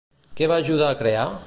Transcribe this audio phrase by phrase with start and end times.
[0.39, 1.31] Què va ajudar a crear?